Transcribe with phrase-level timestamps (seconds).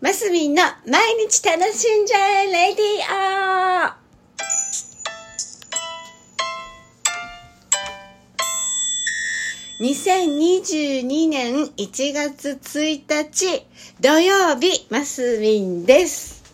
[0.00, 2.86] マスミンの毎日楽しんじゃえレディ
[3.82, 4.08] オ
[9.82, 13.66] 2022年1月1日
[14.00, 16.44] 土曜日マスミンです。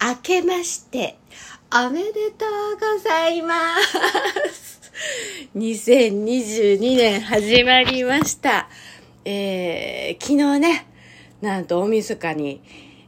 [0.00, 1.18] 明けまして
[1.74, 3.74] おめでとうございま
[4.54, 4.77] す。
[5.56, 8.68] 2022年始まりました。
[9.24, 10.86] えー、昨日ね、
[11.40, 12.60] なんと大晦日に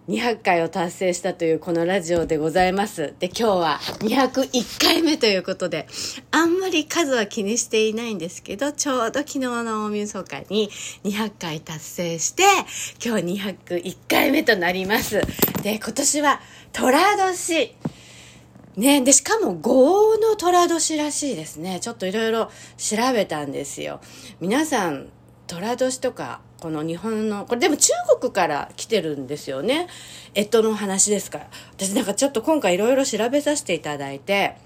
[0.09, 3.15] 200回を達成したというこのラジオでございます。
[3.19, 5.87] で、今日は201回目ということで、
[6.31, 10.71] あんまり数は気にしていないんですけど、ちょうど昨日の大晦日に
[11.05, 12.43] 200回達成して、
[13.05, 15.21] 今日201回目となります。
[15.63, 16.41] で、今年は
[16.73, 17.75] 寅年。
[18.81, 21.81] ね、でしかも豪の寅年らしいですね。
[21.81, 24.01] ちょっといろいろ調べたんですよ。
[24.41, 25.11] 皆さん
[25.47, 29.87] 寅年とかこの日本のこれでも中国から来てるんですよね。
[30.35, 31.41] 干支の話ですか。
[31.41, 34.57] ら私なんかちょっと今回いろいろ調べさせていただいて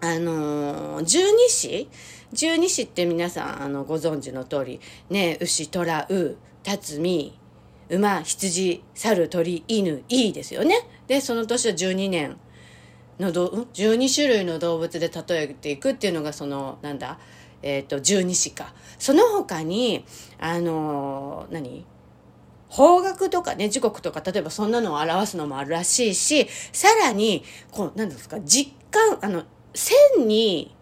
[0.00, 1.88] あのー、十二支？
[2.32, 7.36] 十二支って皆さんあのご存知の通りね牛虎う辰巳
[7.88, 10.76] 馬羊猿鳥犬いいですよね。
[11.08, 12.36] でその年は12年。
[13.20, 17.18] のど12種類の動物で例えていくっていうのがそのなんだ？
[17.62, 20.04] えっ、ー、と十二支かその他に
[20.38, 21.84] あの、何？
[22.68, 28.40] 方角とかね時刻とか例えばそんなのを表すのもあるらしいしさらにこう何ですか？
[28.40, 29.42] 実感あの
[29.74, 30.74] 線に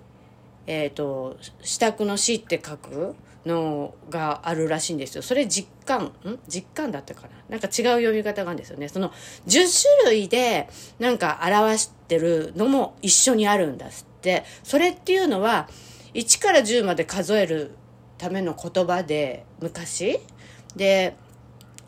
[0.67, 3.17] えっ、ー、と支度の「死」って書く
[3.47, 5.23] のがあるらしいんですよ。
[5.23, 6.39] それ実感、ん？
[6.47, 7.29] 実感だったかな？
[7.49, 8.89] なんか違う読み方があるんですよね。
[8.89, 9.11] その
[9.47, 14.45] 10種類でなんか表してるのも一緒にあるんだって。
[14.63, 15.69] それっていうのは
[16.15, 17.73] 1から10まで数える
[18.17, 20.19] ための言葉で昔？
[20.75, 21.17] で、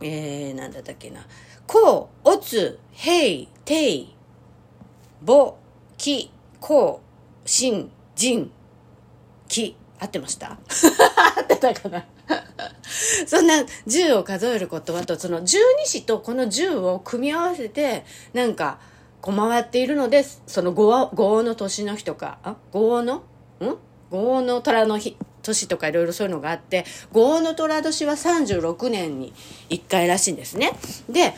[0.01, 1.27] えー、なんだったっけな。
[1.67, 4.15] こう、おつ、へい、てい、
[5.23, 5.57] ぼ、
[5.97, 7.01] き、こ
[7.45, 8.51] う、しん、じん、
[9.49, 10.53] き、合ってました？
[11.39, 12.05] 合ってたかな？
[13.27, 13.55] そんな
[13.87, 18.79] 10を数える言葉とその十二支とこの10を組み合わせてなんか
[19.23, 23.23] 回っているのでその五黄の年の日とかあ五黄の？
[23.61, 23.77] うん？
[24.11, 29.33] 五黄の虎の日年とかいろいろそういうのがあって五黄の虎年は36年に
[29.69, 30.73] 1回らしいんですね
[31.09, 31.35] で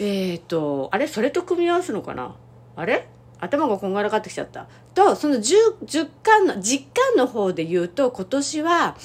[0.00, 1.06] えっ、ー、とあれ？
[1.06, 2.34] それと組み合わすのかな？
[2.76, 3.08] あれ？
[3.42, 4.68] 頭がこんがらかってきちゃった。
[4.94, 8.96] と、その 10, 巻の、実巻の方で言うと、今年は、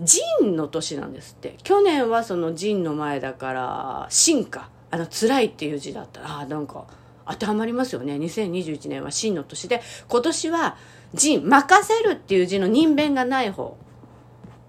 [0.00, 1.56] 人の年なんですって。
[1.62, 4.70] 去年はその人の前だから、進化。
[4.90, 6.86] あの、辛いっていう字だったら、あなんか、
[7.26, 8.14] 当てはまりますよね。
[8.16, 10.76] 2021年は真の年で、今年は、
[11.14, 13.76] 人、任せるっていう字の人弁がない方。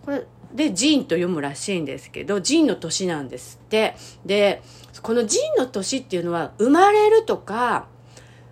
[0.06, 3.96] これ、で、人と読むらしいんですけど、人の年なんですって。
[4.26, 4.62] で、
[5.02, 7.88] この人の年っていうのは、生まれるとか、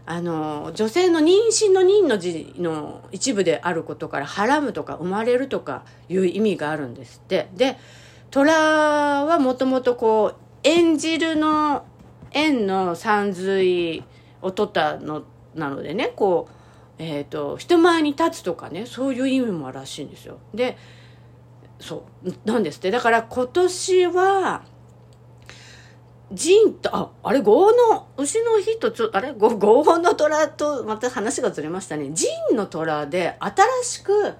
[0.05, 7.77] あの女性の妊娠の妊の字の一部であることから「はらむ」とか「生まれる」とかいう意味があるんですってで
[8.29, 11.85] 虎はもともとこう演じるの
[12.33, 14.03] 縁の三髄
[14.41, 15.23] を取ったの
[15.55, 16.53] なのでねこう、
[16.97, 20.77] えーと、人前に立つとかねそういう意味もあるらしいんですよで
[21.79, 24.63] そうなんですってだから今年は
[26.33, 32.09] 人と、あ、あれ、豪の牛の日とちょ、あれ、豪の虎とまた話がずれましたね。
[32.11, 34.33] 人の虎で新しく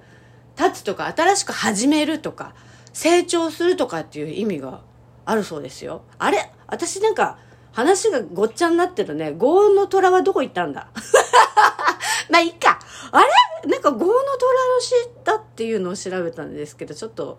[0.58, 2.54] 立つとか、新しく始めるとか、
[2.92, 4.80] 成長するとかっていう意味が
[5.24, 6.02] あるそうですよ。
[6.18, 7.38] あれ私なんか、
[7.74, 9.34] 話がごっちゃになってるね。
[9.36, 10.88] 豪の虎はどこ行ったんだ？
[12.30, 12.78] まあ、いいか。
[13.10, 13.70] あれ？
[13.70, 17.38] なんか豪の虎の死だっていうのを調べたんですけど、ちょっと、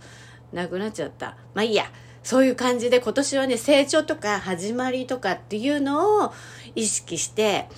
[0.52, 1.38] なくなっちゃった。
[1.54, 1.86] まあいいや。
[2.22, 6.34] そういう感じで今年はね、成長とか始まりとかっていうのを
[6.74, 7.70] 意識して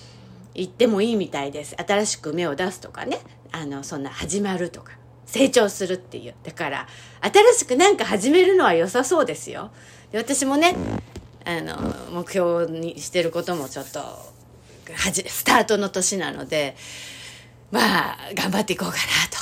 [0.54, 1.76] 行ってもいいみたいです。
[1.76, 3.20] 新しく芽を出すとかね。
[3.52, 4.92] あの、そんな始まるとか。
[5.26, 6.34] 成長するっていう。
[6.42, 6.88] だから、
[7.20, 9.70] 新しくなんか始めるのは良さそうですよ。
[10.10, 10.74] で私もね、
[11.48, 14.32] あの、目標にしてることもちょっと、は
[15.10, 16.76] じ、スタートの年なので、
[17.70, 17.80] ま
[18.12, 19.38] あ、頑張っていこうかなと。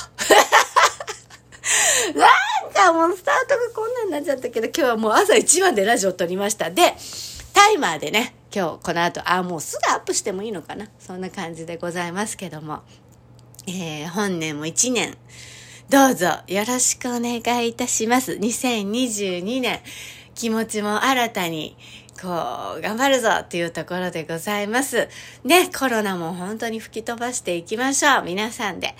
[2.17, 2.25] な
[2.69, 6.71] んかもうスタートがこんなになっちゃったけど、今日はもう朝一番でラジオ撮りました。
[6.71, 6.95] で、
[7.53, 10.87] タイマーでね、今日この後、あ、もうすぐアップしてもいいのかな。
[10.99, 12.83] そんな感じでございますけども。
[13.67, 15.17] えー、本年も一年、
[15.89, 18.31] どうぞよろしくお願いいたします。
[18.31, 19.81] 2022年、
[20.37, 21.75] 気持ちも新たに、
[22.21, 22.27] こ
[22.77, 25.09] う、頑張るぞっていうところでございます。
[25.43, 28.23] ね、コロナも本当に吹き飛ばしていきましょう。
[28.23, 28.95] 皆さんで。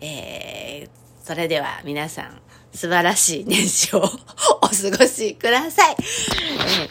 [0.00, 2.40] えーそれでは皆さん、
[2.72, 3.98] 素晴らしい年始を
[4.62, 5.96] お過ごしください。
[5.98, 6.86] え